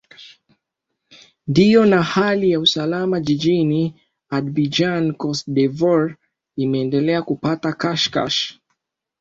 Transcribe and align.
ndio 1.47 1.85
na 1.85 2.03
hali 2.03 2.51
ya 2.51 2.59
usalama 2.59 3.19
jijini 3.19 3.95
adbijan 4.29 5.13
coste 5.13 5.51
de 5.51 5.67
voire 5.67 6.15
imeendelea 6.55 7.21
kupata 7.21 7.73
kash 7.73 8.09
kash 8.09 8.59